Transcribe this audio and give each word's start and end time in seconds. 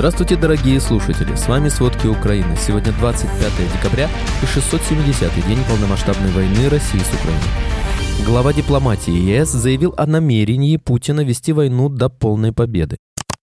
Здравствуйте, 0.00 0.36
дорогие 0.36 0.80
слушатели! 0.80 1.34
С 1.34 1.46
вами 1.46 1.68
«Сводки 1.68 2.06
Украины». 2.06 2.56
Сегодня 2.56 2.90
25 2.90 3.52
декабря 3.70 4.08
и 4.40 4.46
670-й 4.46 5.46
день 5.46 5.62
полномасштабной 5.68 6.30
войны 6.30 6.70
России 6.70 7.00
с 7.00 7.14
Украиной. 7.14 8.24
Глава 8.24 8.54
дипломатии 8.54 9.12
ЕС 9.12 9.50
заявил 9.50 9.92
о 9.98 10.06
намерении 10.06 10.78
Путина 10.78 11.20
вести 11.20 11.52
войну 11.52 11.90
до 11.90 12.08
полной 12.08 12.54
победы. 12.54 12.96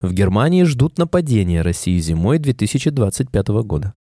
В 0.00 0.12
Германии 0.12 0.62
ждут 0.62 0.98
нападения 0.98 1.62
России 1.62 1.98
зимой 1.98 2.38
2025 2.38 3.48
года. 3.64 3.94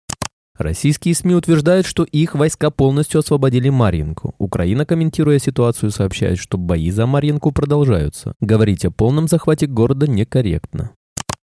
Российские 0.57 1.15
СМИ 1.15 1.35
утверждают, 1.35 1.85
что 1.85 2.03
их 2.03 2.35
войска 2.35 2.71
полностью 2.71 3.19
освободили 3.19 3.69
Марьинку. 3.69 4.35
Украина, 4.37 4.85
комментируя 4.85 5.39
ситуацию, 5.39 5.91
сообщает, 5.91 6.39
что 6.39 6.57
бои 6.57 6.91
за 6.91 7.05
Марьинку 7.05 7.53
продолжаются. 7.53 8.33
Говорить 8.41 8.83
о 8.83 8.91
полном 8.91 9.29
захвате 9.29 9.65
города 9.65 10.07
некорректно. 10.07 10.91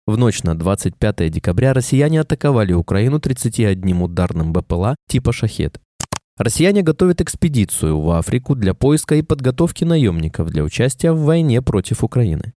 В 0.06 0.16
ночь 0.16 0.42
на 0.42 0.58
25 0.58 1.30
декабря 1.30 1.72
россияне 1.72 2.20
атаковали 2.20 2.72
Украину 2.72 3.20
31 3.20 4.02
ударным 4.02 4.52
БПЛА 4.52 4.96
типа 5.08 5.32
«Шахет». 5.32 5.80
Россияне 6.36 6.82
готовят 6.82 7.20
экспедицию 7.20 8.00
в 8.00 8.10
Африку 8.10 8.54
для 8.54 8.72
поиска 8.72 9.14
и 9.14 9.22
подготовки 9.22 9.84
наемников 9.84 10.50
для 10.50 10.64
участия 10.64 11.12
в 11.12 11.20
войне 11.20 11.60
против 11.60 12.02
Украины. 12.02 12.54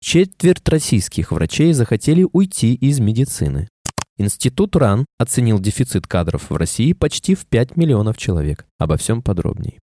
Четверть 0.00 0.66
российских 0.68 1.32
врачей 1.32 1.72
захотели 1.74 2.26
уйти 2.32 2.74
из 2.74 2.98
медицины. 2.98 3.68
Институт 4.18 4.74
РАН 4.74 5.04
оценил 5.18 5.58
дефицит 5.58 6.06
кадров 6.06 6.48
в 6.48 6.56
России 6.56 6.94
почти 6.94 7.34
в 7.34 7.44
5 7.46 7.76
миллионов 7.76 8.16
человек. 8.16 8.64
Обо 8.78 8.96
всем 8.96 9.20
подробнее. 9.20 9.80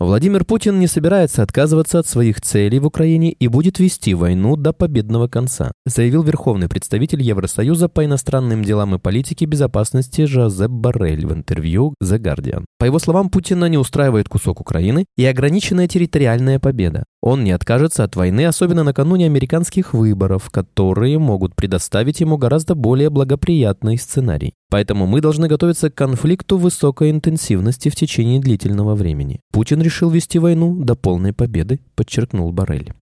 Владимир 0.00 0.46
Путин 0.46 0.78
не 0.78 0.86
собирается 0.86 1.42
отказываться 1.42 1.98
от 1.98 2.06
своих 2.06 2.40
целей 2.40 2.78
в 2.78 2.86
Украине 2.86 3.32
и 3.32 3.48
будет 3.48 3.78
вести 3.78 4.14
войну 4.14 4.56
до 4.56 4.72
победного 4.72 5.28
конца, 5.28 5.72
заявил 5.84 6.22
верховный 6.22 6.70
представитель 6.70 7.20
Евросоюза 7.20 7.90
по 7.90 8.02
иностранным 8.02 8.64
делам 8.64 8.94
и 8.94 8.98
политике 8.98 9.44
безопасности 9.44 10.24
Жозеп 10.24 10.70
Баррель 10.70 11.26
в 11.26 11.34
интервью 11.34 11.92
The 12.02 12.18
Guardian. 12.18 12.64
По 12.80 12.86
его 12.86 12.98
словам, 12.98 13.28
Путина 13.28 13.66
не 13.66 13.76
устраивает 13.76 14.30
кусок 14.30 14.62
Украины 14.62 15.04
и 15.14 15.26
ограниченная 15.26 15.86
территориальная 15.86 16.58
победа. 16.58 17.04
Он 17.20 17.44
не 17.44 17.52
откажется 17.52 18.04
от 18.04 18.16
войны, 18.16 18.46
особенно 18.46 18.84
накануне 18.84 19.26
американских 19.26 19.92
выборов, 19.92 20.48
которые 20.48 21.18
могут 21.18 21.54
предоставить 21.54 22.20
ему 22.20 22.38
гораздо 22.38 22.74
более 22.74 23.10
благоприятный 23.10 23.98
сценарий. 23.98 24.54
Поэтому 24.70 25.06
мы 25.06 25.20
должны 25.20 25.46
готовиться 25.46 25.90
к 25.90 25.94
конфликту 25.94 26.56
высокой 26.56 27.10
интенсивности 27.10 27.90
в 27.90 27.96
течение 27.96 28.40
длительного 28.40 28.94
времени. 28.94 29.40
Путин 29.52 29.82
решил 29.82 30.08
вести 30.08 30.38
войну 30.38 30.82
до 30.82 30.94
полной 30.94 31.34
победы, 31.34 31.80
подчеркнул 31.94 32.50
Барель. 32.50 32.94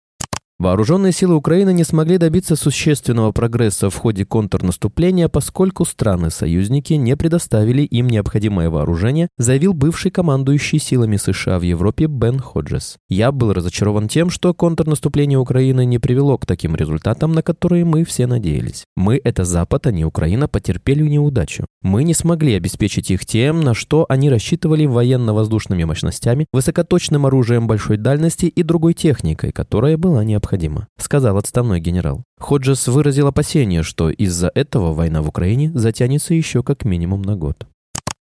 Вооруженные 0.59 1.11
силы 1.11 1.35
Украины 1.35 1.71
не 1.71 1.83
смогли 1.83 2.17
добиться 2.17 2.55
существенного 2.55 3.31
прогресса 3.31 3.91
в 3.91 3.95
ходе 3.95 4.25
контрнаступления, 4.25 5.27
поскольку 5.27 5.85
страны-союзники 5.85 6.93
не 6.93 7.15
предоставили 7.15 7.83
им 7.83 8.07
необходимое 8.07 8.71
вооружение, 8.71 9.27
заявил 9.37 9.73
бывший 9.73 10.09
командующий 10.09 10.79
силами 10.79 11.17
США 11.17 11.59
в 11.59 11.61
Европе 11.61 12.07
Бен 12.07 12.39
Ходжес. 12.39 12.97
«Я 13.07 13.31
был 13.31 13.53
разочарован 13.53 14.07
тем, 14.07 14.31
что 14.31 14.55
контрнаступление 14.55 15.37
Украины 15.37 15.85
не 15.85 15.99
привело 15.99 16.39
к 16.39 16.47
таким 16.47 16.75
результатам, 16.75 17.33
на 17.33 17.43
которые 17.43 17.85
мы 17.85 18.03
все 18.03 18.25
надеялись. 18.25 18.83
Мы, 18.95 19.21
это 19.23 19.45
Запад, 19.45 19.85
а 19.85 19.91
не 19.91 20.05
Украина, 20.05 20.47
потерпели 20.47 21.07
неудачу. 21.07 21.67
Мы 21.83 22.03
не 22.03 22.15
смогли 22.15 22.55
обеспечить 22.55 23.11
их 23.11 23.27
тем, 23.27 23.61
на 23.61 23.75
что 23.75 24.07
они 24.09 24.31
рассчитывали 24.31 24.87
военно-воздушными 24.87 25.83
мощностями, 25.83 26.47
высокоточным 26.51 27.27
оружием 27.27 27.67
большой 27.67 27.97
дальности 27.97 28.47
и 28.47 28.63
другой 28.63 28.95
техникой, 28.95 29.51
которая 29.51 29.97
была 29.97 30.23
необходима 30.23 30.46
необходимо»,— 30.47 30.87
сказал 30.97 31.37
отставной 31.37 31.79
генерал. 31.79 32.23
Ходжес 32.39 32.87
выразил 32.87 33.27
опасение, 33.27 33.83
что 33.83 34.09
из-за 34.09 34.51
этого 34.53 34.93
война 34.93 35.21
в 35.21 35.27
Украине 35.27 35.71
затянется 35.73 36.33
еще 36.33 36.63
как 36.63 36.85
минимум 36.85 37.21
на 37.21 37.35
год. 37.35 37.67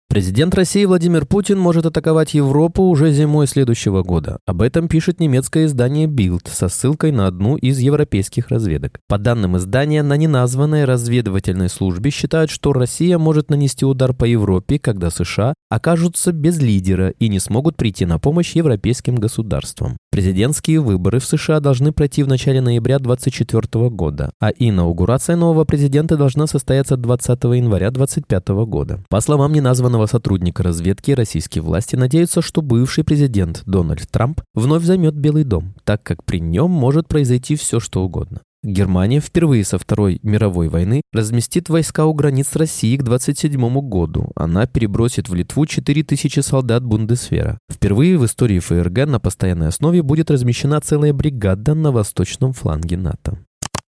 Президент 0.09 0.55
России 0.55 0.85
Владимир 0.85 1.27
Путин 1.27 1.59
может 1.59 1.87
атаковать 1.87 2.35
Европу 2.35 2.85
уже 2.85 3.11
зимой 3.11 3.47
следующего 3.49 4.03
года. 4.03 4.39
Об 4.47 4.63
этом 4.63 4.87
пишет 4.87 5.19
немецкое 5.19 5.65
издание 5.65 6.07
Bild 6.07 6.49
со 6.49 6.69
ссылкой 6.69 7.11
на 7.11 7.27
одну 7.27 7.57
из 7.57 7.79
европейских 7.79 8.49
разведок. 8.49 9.01
По 9.09 9.19
данным 9.19 9.57
издания, 9.57 10.03
на 10.03 10.17
неназванной 10.17 10.85
разведывательной 10.85 11.69
службе 11.69 12.11
считают, 12.11 12.51
что 12.51 12.73
Россия 12.73 13.19
может 13.19 13.51
нанести 13.51 13.85
удар 13.85 14.13
по 14.13 14.25
Европе, 14.25 14.79
когда 14.79 15.11
США 15.11 15.55
окажутся 15.71 16.33
без 16.33 16.61
лидера 16.61 17.09
и 17.19 17.29
не 17.29 17.41
смогут 17.41 17.77
прийти 17.77 18.05
на 18.07 18.19
помощь 18.21 18.55
европейским 18.55 19.17
государствам. 19.17 19.97
Президентские 20.13 20.79
выборы 20.79 21.19
в 21.19 21.25
США 21.25 21.59
должны 21.59 21.91
пройти 21.91 22.23
в 22.23 22.29
начале 22.29 22.61
ноября 22.61 23.01
2024 23.01 23.89
года, 23.91 24.31
а 24.41 24.51
инаугурация 24.51 25.35
нового 25.35 25.65
президента 25.65 26.17
должна 26.17 26.47
состояться 26.47 26.97
20 26.97 27.43
января 27.45 27.91
2025 27.91 28.49
года. 28.67 29.03
По 29.09 29.21
словам 29.21 29.53
неназванного 29.53 29.94
главного 29.95 30.07
сотрудника 30.07 30.65
разведки 30.65 31.13
российские 31.13 31.63
власти 31.63 31.95
надеются, 31.95 32.43
что 32.43 32.63
бывший 32.63 33.05
президент 33.05 33.63
Дональд 33.65 34.11
Трамп 34.11 34.41
вновь 34.53 34.83
займет 34.83 35.15
Белый 35.15 35.45
дом, 35.45 35.75
так 35.85 36.03
как 36.03 36.25
при 36.25 36.41
нем 36.41 36.69
может 36.69 37.07
произойти 37.07 37.55
все, 37.55 37.79
что 37.79 38.03
угодно. 38.03 38.41
Германия 38.65 39.21
впервые 39.21 39.63
со 39.63 39.79
Второй 39.79 40.19
мировой 40.25 40.69
войны 40.69 41.03
разместит 41.13 41.69
войска 41.69 42.07
у 42.07 42.15
границ 42.15 42.57
России 42.57 42.97
к 42.97 43.05
27 43.05 43.81
году. 43.89 44.33
Она 44.35 44.67
перебросит 44.67 45.29
в 45.29 45.35
Литву 45.35 45.65
4000 45.65 46.41
солдат 46.41 46.83
Бундесвера. 46.83 47.59
Впервые 47.71 48.19
в 48.19 48.25
истории 48.25 48.59
ФРГ 48.59 49.07
на 49.07 49.21
постоянной 49.21 49.69
основе 49.69 50.03
будет 50.03 50.31
размещена 50.31 50.81
целая 50.81 51.13
бригада 51.13 51.75
на 51.75 51.93
восточном 51.93 52.53
фланге 52.53 52.97
НАТО. 52.97 53.39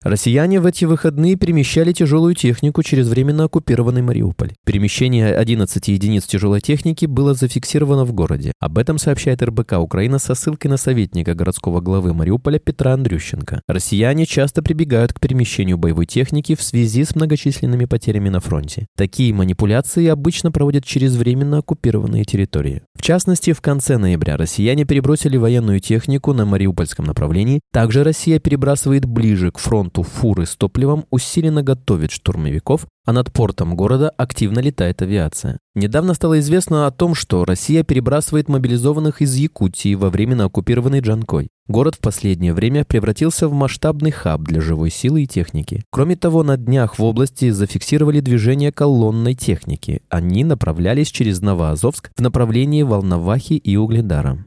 Россияне 0.05 0.61
в 0.61 0.67
эти 0.67 0.85
выходные 0.85 1.35
перемещали 1.35 1.91
тяжелую 1.91 2.37
технику 2.37 2.85
через 2.85 3.09
временно 3.09 3.45
оккупированный 3.45 4.01
Мариуполь. 4.01 4.53
Перемещение 4.65 5.35
11 5.35 5.89
единиц 5.89 6.25
тяжелой 6.25 6.61
техники 6.61 7.05
было 7.07 7.35
зафиксировано 7.35 8.05
в 8.05 8.13
городе. 8.13 8.53
Об 8.61 8.79
этом 8.79 8.99
сообщает 8.99 9.43
РБК 9.43 9.73
Украина 9.81 10.21
со 10.21 10.37
ссылкой 10.37 10.71
на 10.71 10.77
советника 10.77 11.35
городского 11.35 11.81
главы 11.81 12.15
Мариуполя 12.15 12.61
Петра 12.61 12.93
Андрющенко. 12.93 13.63
Россияне 13.67 14.25
часто 14.25 14.63
прибегают 14.63 15.13
к 15.15 15.19
перемещению 15.19 15.79
боевой 15.79 16.07
техники 16.07 16.55
в 16.55 16.63
связи 16.63 17.03
с 17.03 17.17
многочисленными 17.17 17.87
потерями 17.87 18.29
на 18.29 18.39
фронте. 18.39 18.87
Такие 18.97 19.35
манипуляции 19.35 20.07
обычно 20.07 20.53
проводят 20.53 20.85
через 20.85 21.17
временно 21.17 21.59
оккупированные 21.59 22.25
территории. 22.25 22.83
В 22.95 23.03
частности, 23.03 23.53
в 23.53 23.61
конце 23.61 23.99
ноября 23.99 24.37
россияне 24.37 24.85
перебросили 24.85 25.37
военную 25.37 25.81
технику 25.81 26.33
на 26.35 26.45
Мариупольском 26.45 27.05
направлении. 27.05 27.61
Также 27.73 28.05
Россия 28.05 28.39
перебрасывает 28.39 29.05
ближе 29.05 29.51
к 29.51 29.59
фронту 29.59 29.88
флоту 29.89 30.03
фуры 30.03 30.47
с 30.47 30.57
топливом 30.57 31.05
усиленно 31.11 31.63
готовит 31.63 32.11
штурмовиков, 32.11 32.87
а 33.07 33.13
над 33.13 33.33
портом 33.33 33.75
города 33.75 34.11
активно 34.11 34.61
летает 34.61 35.03
авиация. 35.03 35.59
Недавно 35.75 36.15
стало 36.15 36.39
известно 36.41 36.87
о 36.87 36.91
том, 36.91 37.15
что 37.15 37.45
Россия 37.45 37.83
перебрасывает 37.83 38.49
мобилизованных 38.49 39.23
из 39.23 39.35
Якутии 39.35 39.95
во 39.95 40.11
временно 40.11 40.45
оккупированный 40.45 41.01
Джанкой. 41.01 41.49
Город 41.69 41.97
в 41.97 42.01
последнее 42.01 42.55
время 42.55 42.85
превратился 42.85 43.49
в 43.49 43.53
масштабный 43.53 44.11
хаб 44.11 44.43
для 44.43 44.61
живой 44.61 44.91
силы 44.91 45.23
и 45.23 45.27
техники. 45.27 45.83
Кроме 45.91 46.17
того, 46.17 46.43
на 46.43 46.57
днях 46.57 46.99
в 46.99 47.05
области 47.05 47.51
зафиксировали 47.51 48.21
движение 48.21 48.73
колонной 48.73 49.35
техники. 49.35 50.03
Они 50.09 50.45
направлялись 50.45 51.11
через 51.11 51.41
Новоазовск 51.41 52.11
в 52.17 52.21
направлении 52.21 52.83
Волновахи 52.83 53.55
и 53.55 53.77
Угледара. 53.77 54.45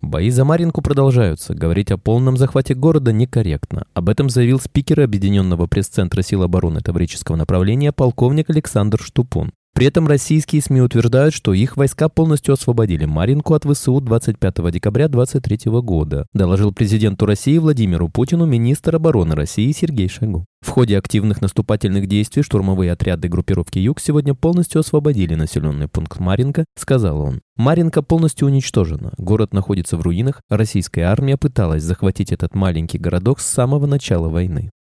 Бои 0.00 0.30
за 0.30 0.44
Маринку 0.44 0.80
продолжаются. 0.80 1.54
Говорить 1.54 1.90
о 1.90 1.98
полном 1.98 2.36
захвате 2.36 2.74
города 2.74 3.12
некорректно. 3.12 3.86
Об 3.94 4.08
этом 4.08 4.30
заявил 4.30 4.60
спикер 4.60 5.00
Объединенного 5.00 5.66
пресс-центра 5.66 6.22
сил 6.22 6.44
обороны 6.44 6.80
Таврического 6.80 7.34
направления 7.36 7.92
полковник 7.92 8.48
Александр 8.48 9.00
Штупун. 9.02 9.52
При 9.78 9.86
этом 9.86 10.08
российские 10.08 10.60
СМИ 10.60 10.80
утверждают, 10.80 11.32
что 11.32 11.54
их 11.54 11.76
войска 11.76 12.08
полностью 12.08 12.54
освободили 12.54 13.04
Маринку 13.04 13.54
от 13.54 13.62
ВСУ 13.62 14.00
25 14.00 14.72
декабря 14.72 15.06
2023 15.06 15.70
года, 15.82 16.26
доложил 16.32 16.72
президенту 16.72 17.26
России 17.26 17.58
Владимиру 17.58 18.08
Путину 18.08 18.44
министр 18.44 18.96
обороны 18.96 19.36
России 19.36 19.70
Сергей 19.70 20.08
Шойгу. 20.08 20.46
В 20.66 20.70
ходе 20.70 20.98
активных 20.98 21.40
наступательных 21.40 22.08
действий 22.08 22.42
штурмовые 22.42 22.90
отряды 22.90 23.28
группировки 23.28 23.78
«Юг» 23.78 24.00
сегодня 24.00 24.34
полностью 24.34 24.80
освободили 24.80 25.36
населенный 25.36 25.86
пункт 25.86 26.18
Маринка, 26.18 26.64
сказал 26.76 27.20
он. 27.20 27.40
Маринка 27.56 28.02
полностью 28.02 28.48
уничтожена, 28.48 29.12
город 29.16 29.52
находится 29.52 29.96
в 29.96 30.02
руинах, 30.02 30.40
российская 30.50 31.02
армия 31.02 31.36
пыталась 31.36 31.84
захватить 31.84 32.32
этот 32.32 32.56
маленький 32.56 32.98
городок 32.98 33.38
с 33.38 33.46
самого 33.46 33.86
начала 33.86 34.28
войны. 34.28 34.72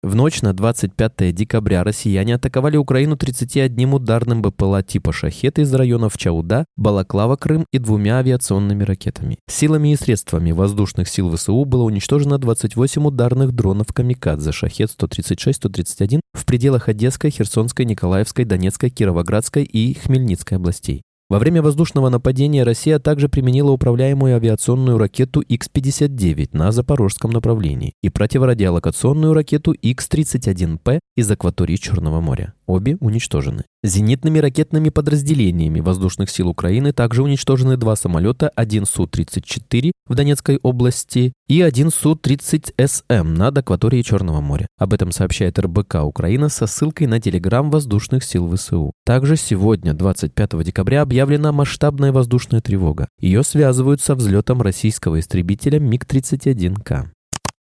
В 0.00 0.14
ночь 0.14 0.42
на 0.42 0.52
25 0.52 1.34
декабря 1.34 1.82
россияне 1.82 2.36
атаковали 2.36 2.76
Украину 2.76 3.16
31 3.16 3.94
ударным 3.94 4.42
БПЛА 4.42 4.84
типа 4.84 5.12
«Шахет» 5.12 5.58
из 5.58 5.74
районов 5.74 6.16
Чауда, 6.16 6.66
Балаклава, 6.76 7.34
Крым 7.34 7.66
и 7.72 7.78
двумя 7.78 8.18
авиационными 8.18 8.84
ракетами. 8.84 9.38
Силами 9.50 9.92
и 9.92 9.96
средствами 9.96 10.52
воздушных 10.52 11.08
сил 11.08 11.34
ВСУ 11.34 11.64
было 11.64 11.82
уничтожено 11.82 12.38
28 12.38 13.08
ударных 13.08 13.50
дронов 13.50 13.88
«Камикадзе» 13.92 14.52
«Шахет» 14.52 14.90
136-131 14.96 16.20
в 16.32 16.46
пределах 16.46 16.88
Одесской, 16.88 17.30
Херсонской, 17.30 17.84
Николаевской, 17.84 18.44
Донецкой, 18.44 18.90
Кировоградской 18.90 19.64
и 19.64 19.94
Хмельницкой 19.94 20.58
областей. 20.58 21.02
Во 21.30 21.38
время 21.38 21.60
воздушного 21.60 22.08
нападения 22.08 22.62
Россия 22.62 22.98
также 22.98 23.28
применила 23.28 23.70
управляемую 23.70 24.34
авиационную 24.36 24.96
ракету 24.96 25.40
Х-59 25.42 26.48
на 26.52 26.72
запорожском 26.72 27.32
направлении 27.32 27.92
и 28.02 28.08
противорадиолокационную 28.08 29.34
ракету 29.34 29.72
Х-31П 29.72 31.00
из 31.16 31.30
акватории 31.30 31.76
Черного 31.76 32.22
моря. 32.22 32.54
Обе 32.66 32.96
уничтожены. 33.00 33.64
Зенитными 33.84 34.38
ракетными 34.38 34.88
подразделениями 34.88 35.80
воздушных 35.80 36.30
сил 36.30 36.48
Украины 36.48 36.92
также 36.92 37.22
уничтожены 37.22 37.76
два 37.76 37.94
самолета, 37.94 38.50
один 38.56 38.86
Су-34 38.86 39.92
в 40.06 40.14
Донецкой 40.14 40.58
области 40.62 41.32
и 41.46 41.62
один 41.62 41.90
Су-30СМ 41.90 43.22
над 43.22 43.58
акваторией 43.58 44.02
Черного 44.02 44.40
моря. 44.40 44.66
Об 44.78 44.92
этом 44.92 45.12
сообщает 45.12 45.58
РБК 45.58 46.02
Украина 46.04 46.48
со 46.48 46.66
ссылкой 46.66 47.06
на 47.06 47.20
телеграм 47.20 47.70
воздушных 47.70 48.24
сил 48.24 48.52
ВСУ. 48.54 48.92
Также 49.04 49.36
сегодня, 49.36 49.94
25 49.94 50.64
декабря, 50.64 51.02
объявлена 51.18 51.52
масштабная 51.52 52.12
воздушная 52.12 52.60
тревога. 52.60 53.08
Ее 53.20 53.42
связывают 53.42 54.00
со 54.00 54.14
взлетом 54.14 54.62
российского 54.62 55.18
истребителя 55.18 55.80
МиГ-31К. 55.80 57.08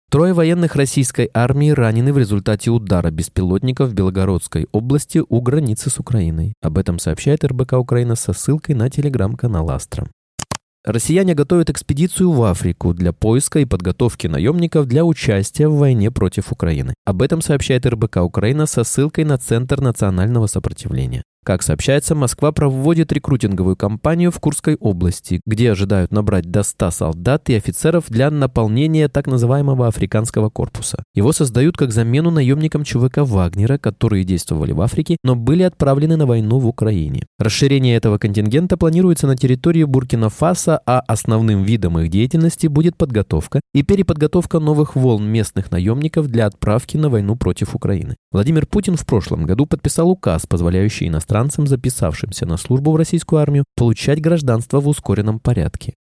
Трое 0.09 0.33
военных 0.33 0.75
российской 0.75 1.29
армии 1.33 1.71
ранены 1.71 2.13
в 2.13 2.17
результате 2.17 2.69
удара 2.69 3.09
беспилотников 3.09 3.89
в 3.89 3.93
Белгородской 3.93 4.67
области 4.71 5.21
у 5.27 5.41
границы 5.41 5.89
с 5.89 5.99
Украиной. 5.99 6.53
Об 6.61 6.77
этом 6.77 6.99
сообщает 6.99 7.43
РБК 7.43 7.73
Украина 7.73 8.15
со 8.15 8.31
ссылкой 8.31 8.75
на 8.75 8.89
телеграм-канал 8.89 9.69
Астра. 9.69 10.07
Россияне 10.85 11.33
готовят 11.33 11.69
экспедицию 11.69 12.31
в 12.31 12.41
Африку 12.43 12.93
для 12.93 13.11
поиска 13.11 13.59
и 13.59 13.65
подготовки 13.65 14.27
наемников 14.27 14.85
для 14.87 15.03
участия 15.03 15.67
в 15.67 15.75
войне 15.75 16.11
против 16.11 16.53
Украины. 16.53 16.93
Об 17.03 17.21
этом 17.21 17.41
сообщает 17.41 17.85
РБК 17.85 18.17
Украина 18.17 18.67
со 18.67 18.85
ссылкой 18.85 19.25
на 19.25 19.37
Центр 19.37 19.81
национального 19.81 20.47
сопротивления. 20.47 21.23
Как 21.47 21.63
сообщается, 21.63 22.13
Москва 22.13 22.51
проводит 22.51 23.13
рекрутинговую 23.13 23.77
кампанию 23.77 24.33
в 24.33 24.39
Курской 24.41 24.75
области, 24.75 25.39
где 25.45 25.71
ожидают 25.71 26.11
набрать 26.11 26.51
до 26.51 26.61
100 26.61 26.91
солдат 26.91 27.49
и 27.49 27.55
офицеров 27.55 28.09
для 28.09 28.29
наполнения 28.29 29.07
так 29.07 29.27
называемого 29.27 29.87
африканского 29.87 30.49
корпуса. 30.49 31.05
Его 31.15 31.31
создают 31.31 31.77
как 31.77 31.93
замену 31.93 32.31
наемникам 32.31 32.83
ЧВК 32.83 33.19
Вагнера, 33.19 33.77
которые 33.77 34.25
действовали 34.25 34.73
в 34.73 34.81
Африке, 34.81 35.15
но 35.23 35.37
были 35.37 35.63
отправлены 35.63 36.17
на 36.17 36.25
войну 36.25 36.59
в 36.59 36.67
Украине. 36.67 37.25
Расширение 37.39 37.95
этого 37.95 38.17
контингента 38.17 38.75
планируется 38.75 39.25
на 39.25 39.37
территории 39.37 39.85
Буркина-Фасо, 39.85 40.81
а 40.85 40.99
основным 41.07 41.63
видом 41.63 41.97
их 41.97 42.09
деятельности 42.09 42.67
будет 42.67 42.97
подготовка 42.97 43.61
и 43.73 43.83
переподготовка 43.83 44.59
новых 44.59 44.97
волн 44.97 45.23
местных 45.23 45.71
наемников 45.71 46.27
для 46.27 46.45
отправки 46.45 46.97
на 46.97 47.07
войну 47.07 47.37
против 47.37 47.73
Украины. 47.73 48.17
Владимир 48.33 48.65
Путин 48.65 48.97
в 48.97 49.05
прошлом 49.05 49.45
году 49.45 49.65
подписал 49.65 50.09
указ, 50.09 50.45
позволяющий 50.45 51.07
иностранным 51.07 51.36
иностранцам, 51.37 51.67
записавшимся 51.67 52.45
на 52.45 52.57
службу 52.57 52.91
в 52.91 52.95
российскую 52.95 53.41
армию, 53.41 53.65
получать 53.75 54.21
гражданство 54.21 54.79
в 54.79 54.87
ускоренном 54.87 55.39
порядке. 55.39 55.93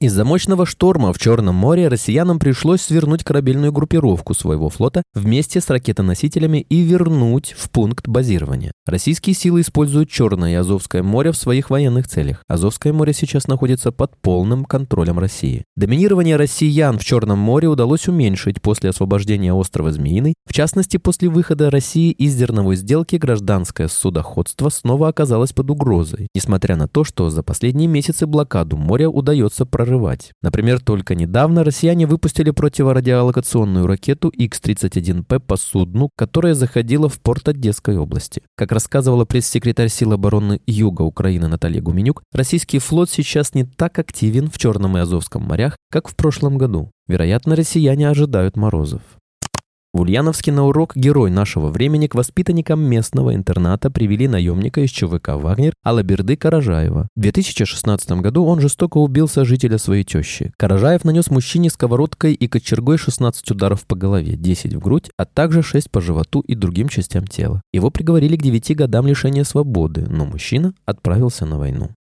Из-за 0.00 0.24
мощного 0.24 0.64
шторма 0.64 1.12
в 1.12 1.18
Черном 1.18 1.56
море 1.56 1.88
россиянам 1.88 2.38
пришлось 2.38 2.82
свернуть 2.82 3.24
корабельную 3.24 3.72
группировку 3.72 4.32
своего 4.32 4.68
флота 4.68 5.02
вместе 5.12 5.60
с 5.60 5.68
ракетоносителями 5.70 6.58
и 6.58 6.82
вернуть 6.82 7.52
в 7.58 7.68
пункт 7.68 8.06
базирования. 8.06 8.70
Российские 8.86 9.34
силы 9.34 9.62
используют 9.62 10.08
Черное 10.08 10.52
и 10.52 10.54
Азовское 10.54 11.02
море 11.02 11.32
в 11.32 11.36
своих 11.36 11.70
военных 11.70 12.06
целях. 12.06 12.44
Азовское 12.46 12.92
море 12.92 13.12
сейчас 13.12 13.48
находится 13.48 13.90
под 13.90 14.16
полным 14.18 14.64
контролем 14.64 15.18
России. 15.18 15.64
Доминирование 15.74 16.36
россиян 16.36 16.96
в 16.96 17.04
Черном 17.04 17.40
море 17.40 17.66
удалось 17.66 18.06
уменьшить 18.06 18.62
после 18.62 18.90
освобождения 18.90 19.52
острова 19.52 19.90
Змеиный. 19.90 20.34
В 20.46 20.52
частности, 20.52 20.96
после 20.98 21.28
выхода 21.28 21.72
России 21.72 22.12
из 22.12 22.36
зерновой 22.36 22.76
сделки 22.76 23.16
гражданское 23.16 23.88
судоходство 23.88 24.68
снова 24.68 25.08
оказалось 25.08 25.52
под 25.52 25.72
угрозой, 25.72 26.28
несмотря 26.36 26.76
на 26.76 26.86
то, 26.86 27.02
что 27.02 27.30
за 27.30 27.42
последние 27.42 27.88
месяцы 27.88 28.28
блокаду 28.28 28.76
моря 28.76 29.08
удается 29.08 29.66
прорывать 29.66 29.87
прорывать. 29.88 30.32
Например, 30.42 30.80
только 30.80 31.14
недавно 31.14 31.64
россияне 31.64 32.06
выпустили 32.06 32.50
противорадиолокационную 32.50 33.86
ракету 33.86 34.30
Х-31П 34.30 35.40
по 35.40 35.56
судну, 35.56 36.10
которая 36.16 36.54
заходила 36.54 37.08
в 37.08 37.18
порт 37.20 37.48
Одесской 37.48 37.96
области. 37.96 38.42
Как 38.56 38.72
рассказывала 38.72 39.24
пресс-секретарь 39.24 39.88
сил 39.88 40.12
обороны 40.12 40.60
Юга 40.66 41.02
Украины 41.02 41.48
Наталья 41.48 41.80
Гуменюк, 41.80 42.22
российский 42.32 42.78
флот 42.78 43.10
сейчас 43.10 43.54
не 43.54 43.64
так 43.64 43.98
активен 43.98 44.50
в 44.50 44.58
Черном 44.58 44.98
и 44.98 45.00
Азовском 45.00 45.42
морях, 45.42 45.76
как 45.90 46.08
в 46.08 46.14
прошлом 46.14 46.58
году. 46.58 46.90
Вероятно, 47.06 47.56
россияне 47.56 48.10
ожидают 48.10 48.56
морозов. 48.56 49.00
В 49.94 50.02
Ульяновске 50.02 50.52
на 50.52 50.66
урок 50.66 50.94
«Герой 50.96 51.30
нашего 51.30 51.70
времени» 51.70 52.08
к 52.08 52.14
воспитанникам 52.14 52.80
местного 52.80 53.34
интерната 53.34 53.90
привели 53.90 54.28
наемника 54.28 54.82
из 54.82 54.90
ЧВК 54.90 55.28
«Вагнер» 55.28 55.72
Алаберды 55.82 56.36
Каражаева. 56.36 57.08
В 57.16 57.20
2016 57.20 58.12
году 58.20 58.44
он 58.44 58.60
жестоко 58.60 58.98
убил 58.98 59.28
сожителя 59.28 59.78
своей 59.78 60.04
тещи. 60.04 60.52
Каражаев 60.58 61.04
нанес 61.04 61.30
мужчине 61.30 61.70
сковородкой 61.70 62.34
и 62.34 62.48
кочергой 62.48 62.98
16 62.98 63.50
ударов 63.50 63.86
по 63.86 63.96
голове, 63.96 64.36
10 64.36 64.74
в 64.74 64.78
грудь, 64.78 65.10
а 65.16 65.24
также 65.24 65.62
6 65.62 65.90
по 65.90 66.02
животу 66.02 66.40
и 66.40 66.54
другим 66.54 66.90
частям 66.90 67.26
тела. 67.26 67.62
Его 67.72 67.90
приговорили 67.90 68.36
к 68.36 68.42
9 68.42 68.76
годам 68.76 69.06
лишения 69.06 69.44
свободы, 69.44 70.04
но 70.06 70.26
мужчина 70.26 70.74
отправился 70.84 71.46
на 71.46 71.58
войну. 71.58 71.92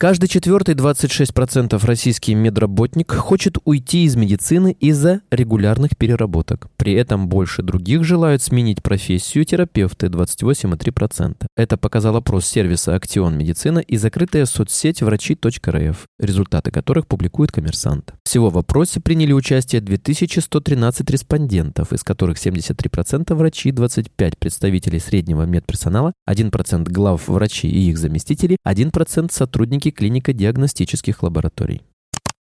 Каждый 0.00 0.28
четвертый 0.28 0.74
26% 0.74 1.78
российский 1.84 2.34
медработник 2.34 3.12
хочет 3.12 3.58
уйти 3.66 4.04
из 4.04 4.16
медицины 4.16 4.74
из-за 4.80 5.20
регулярных 5.30 5.94
переработок. 5.94 6.68
При 6.78 6.94
этом 6.94 7.28
больше 7.28 7.62
других 7.62 8.02
желают 8.02 8.40
сменить 8.40 8.82
профессию 8.82 9.44
терапевты 9.44 10.06
28,3%. 10.06 11.44
Это 11.54 11.76
показал 11.76 12.16
опрос 12.16 12.46
сервиса 12.46 12.94
«Актион 12.94 13.36
Медицина» 13.36 13.80
и 13.80 13.98
закрытая 13.98 14.46
соцсеть 14.46 15.02
врачи.рф, 15.02 16.06
результаты 16.18 16.70
которых 16.70 17.06
публикует 17.06 17.52
коммерсант. 17.52 18.14
Всего 18.30 18.48
в 18.48 18.58
опросе 18.58 19.00
приняли 19.00 19.32
участие 19.32 19.80
2113 19.80 21.10
респондентов, 21.10 21.92
из 21.92 22.04
которых 22.04 22.38
73% 22.38 23.34
врачи, 23.34 23.70
25% 23.70 24.34
представителей 24.38 25.00
среднего 25.00 25.42
медперсонала, 25.42 26.12
1% 26.28 26.84
глав 26.88 27.26
врачей 27.26 27.72
и 27.72 27.90
их 27.90 27.98
заместителей, 27.98 28.56
1% 28.64 29.32
сотрудники 29.32 29.90
клинико-диагностических 29.90 31.24
лабораторий. 31.24 31.82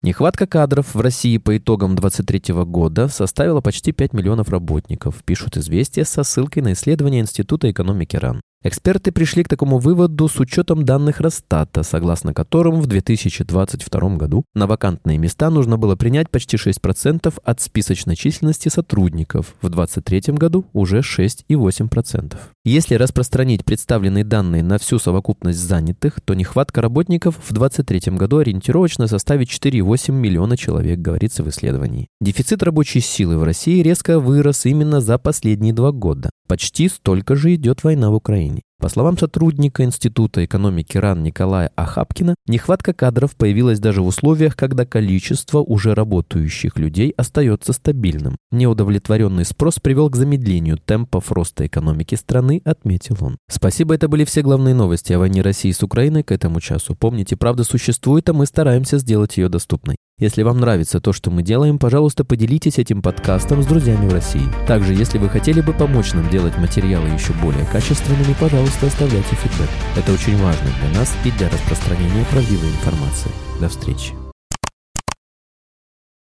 Нехватка 0.03 0.45
кадров 0.45 0.93
в 0.93 1.01
России 1.01 1.39
по 1.39 1.57
итогам 1.57 1.95
2023 1.95 2.53
года 2.63 3.07
составила 3.07 3.61
почти 3.61 3.91
5 3.91 4.13
миллионов 4.13 4.49
работников, 4.49 5.23
пишут 5.23 5.57
известия 5.57 6.03
со 6.03 6.21
ссылкой 6.21 6.61
на 6.61 6.73
исследование 6.73 7.21
Института 7.21 7.71
экономики 7.71 8.17
РАН. 8.17 8.39
Эксперты 8.63 9.11
пришли 9.11 9.43
к 9.43 9.47
такому 9.47 9.79
выводу 9.79 10.27
с 10.27 10.39
учетом 10.39 10.85
данных 10.85 11.19
Росстата, 11.19 11.81
согласно 11.81 12.31
которым 12.31 12.79
в 12.79 12.85
2022 12.85 14.17
году 14.17 14.43
на 14.53 14.67
вакантные 14.67 15.17
места 15.17 15.49
нужно 15.49 15.79
было 15.79 15.95
принять 15.95 16.29
почти 16.29 16.57
6% 16.57 17.33
от 17.43 17.61
списочной 17.61 18.15
численности 18.15 18.69
сотрудников, 18.69 19.55
в 19.61 19.69
2023 19.69 20.35
году 20.35 20.65
уже 20.73 20.99
6,8%. 20.99 22.37
Если 22.63 22.93
распространить 22.93 23.65
представленные 23.65 24.23
данные 24.23 24.61
на 24.61 24.77
всю 24.77 24.99
совокупность 24.99 25.57
занятых, 25.57 26.21
то 26.23 26.35
нехватка 26.35 26.83
работников 26.83 27.37
в 27.37 27.53
2023 27.53 28.15
году 28.15 28.37
ориентировочно 28.37 29.07
составит 29.07 29.47
4,8 29.47 30.11
миллиона 30.11 30.55
человек, 30.55 30.99
говорится 30.99 31.43
в 31.43 31.49
исследовании. 31.49 32.09
Дефицит 32.21 32.61
рабочей 32.61 32.99
силы 32.99 33.39
в 33.39 33.43
России 33.43 33.81
резко 33.81 34.19
вырос 34.19 34.67
именно 34.67 35.01
за 35.01 35.17
последние 35.17 35.73
два 35.73 35.91
года. 35.91 36.29
Почти 36.47 36.89
столько 36.89 37.35
же 37.35 37.55
идет 37.55 37.83
война 37.83 38.11
в 38.11 38.13
Украине. 38.13 38.50
По 38.81 38.89
словам 38.89 39.15
сотрудника 39.15 39.83
Института 39.83 40.43
экономики 40.43 40.97
РАН 40.97 41.21
Николая 41.21 41.69
Ахапкина, 41.75 42.33
нехватка 42.47 42.93
кадров 42.93 43.35
появилась 43.35 43.79
даже 43.79 44.01
в 44.01 44.07
условиях, 44.07 44.55
когда 44.55 44.87
количество 44.87 45.59
уже 45.59 45.93
работающих 45.93 46.79
людей 46.79 47.13
остается 47.15 47.73
стабильным. 47.73 48.37
Неудовлетворенный 48.51 49.45
спрос 49.45 49.77
привел 49.79 50.09
к 50.09 50.15
замедлению 50.15 50.79
темпов 50.79 51.31
роста 51.31 51.67
экономики 51.67 52.15
страны, 52.15 52.63
отметил 52.65 53.17
он. 53.21 53.37
Спасибо, 53.47 53.93
это 53.93 54.07
были 54.07 54.25
все 54.25 54.41
главные 54.41 54.73
новости 54.73 55.13
о 55.13 55.19
войне 55.19 55.43
России 55.43 55.71
с 55.71 55.83
Украиной 55.83 56.23
к 56.23 56.31
этому 56.31 56.59
часу. 56.59 56.95
Помните, 56.95 57.37
правда 57.37 57.63
существует, 57.63 58.27
а 58.29 58.33
мы 58.33 58.47
стараемся 58.47 58.97
сделать 58.97 59.37
ее 59.37 59.47
доступной. 59.47 59.97
Если 60.21 60.43
вам 60.43 60.59
нравится 60.59 61.01
то, 61.01 61.13
что 61.13 61.31
мы 61.31 61.41
делаем, 61.41 61.79
пожалуйста, 61.79 62.23
поделитесь 62.23 62.77
этим 62.77 63.01
подкастом 63.01 63.63
с 63.63 63.65
друзьями 63.65 64.07
в 64.07 64.13
России. 64.13 64.47
Также, 64.67 64.93
если 64.93 65.17
вы 65.17 65.29
хотели 65.29 65.61
бы 65.61 65.73
помочь 65.73 66.13
нам 66.13 66.29
делать 66.29 66.55
материалы 66.59 67.09
еще 67.09 67.33
более 67.41 67.65
качественными, 67.65 68.35
пожалуйста, 68.39 68.85
оставляйте 68.85 69.35
фидбэк. 69.35 69.69
Это 69.97 70.13
очень 70.13 70.37
важно 70.37 70.69
для 70.79 70.99
нас 70.99 71.17
и 71.25 71.31
для 71.31 71.49
распространения 71.49 72.23
правдивой 72.29 72.69
информации. 72.69 73.31
До 73.59 73.67
встречи. 73.67 74.20